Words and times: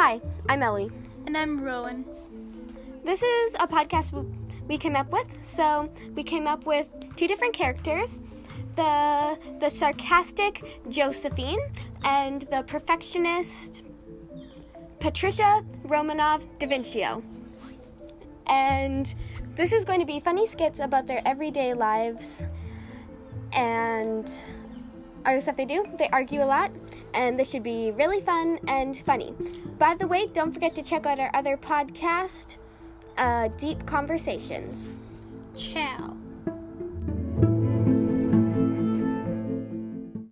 Hi, 0.00 0.20
I'm 0.48 0.62
Ellie. 0.62 0.92
And 1.26 1.36
I'm 1.36 1.60
Rowan. 1.60 2.04
This 3.04 3.20
is 3.20 3.56
a 3.58 3.66
podcast 3.66 4.12
we 4.68 4.78
came 4.78 4.94
up 4.94 5.10
with. 5.10 5.44
So 5.44 5.90
we 6.14 6.22
came 6.22 6.46
up 6.46 6.66
with 6.66 6.86
two 7.16 7.26
different 7.26 7.52
characters 7.52 8.20
the, 8.76 9.36
the 9.58 9.68
sarcastic 9.68 10.80
Josephine 10.88 11.58
and 12.04 12.42
the 12.42 12.62
perfectionist 12.62 13.82
Patricia 15.00 15.64
Romanov 15.84 16.46
Da 16.60 16.68
Vinci. 16.68 17.04
And 18.46 19.12
this 19.56 19.72
is 19.72 19.84
going 19.84 19.98
to 19.98 20.06
be 20.06 20.20
funny 20.20 20.46
skits 20.46 20.78
about 20.78 21.08
their 21.08 21.22
everyday 21.26 21.74
lives 21.74 22.46
and 23.52 24.30
other 25.24 25.40
stuff 25.40 25.56
they 25.56 25.64
do. 25.64 25.84
They 25.98 26.08
argue 26.08 26.42
a 26.42 26.44
lot, 26.44 26.70
and 27.14 27.38
this 27.38 27.50
should 27.50 27.62
be 27.62 27.92
really 27.92 28.20
fun 28.20 28.58
and 28.68 28.96
funny. 28.96 29.34
By 29.78 29.94
the 29.94 30.06
way, 30.06 30.26
don't 30.26 30.52
forget 30.52 30.74
to 30.74 30.82
check 30.82 31.06
out 31.06 31.18
our 31.18 31.30
other 31.34 31.56
podcast, 31.56 32.58
uh, 33.16 33.48
Deep 33.56 33.84
Conversations. 33.86 34.90
Ciao. 35.56 36.16